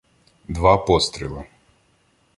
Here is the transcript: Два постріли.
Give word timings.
Два 0.47 0.77
постріли. 0.77 1.43